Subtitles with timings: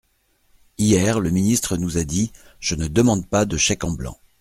[0.79, 4.17] Hier, le ministre nous a dit:«Je ne demande pas de chèque en blanc.